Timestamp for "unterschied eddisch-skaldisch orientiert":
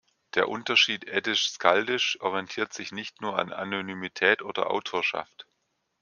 0.49-2.73